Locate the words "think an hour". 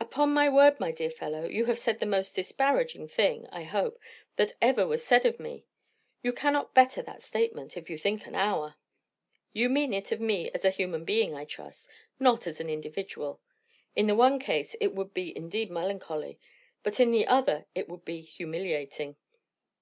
7.98-8.76